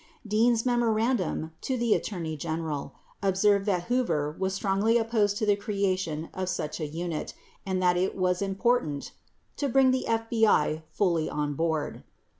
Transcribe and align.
Dean's 0.25 0.65
memorandum 0.65 1.51
to 1.61 1.77
the 1.77 1.93
Attorney 1.93 2.35
General 2.35 2.95
observed 3.21 3.67
that 3.67 3.83
Hoover 3.83 4.35
was 4.39 4.55
strongly 4.55 4.97
opposed 4.97 5.37
to 5.37 5.45
the 5.45 5.55
creation 5.55 6.29
of 6.33 6.49
such 6.49 6.79
a 6.79 6.87
unit 6.87 7.35
and 7.67 7.79
that 7.83 7.97
it 7.97 8.15
was 8.17 8.41
important 8.41 9.11
"to 9.57 9.69
bring 9.69 9.91
the 9.91 10.05
FBI 10.09 10.81
fully 10.89 11.29
on 11.29 11.53
board." 11.53 12.01